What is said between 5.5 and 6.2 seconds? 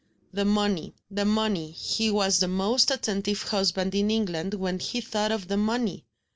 money!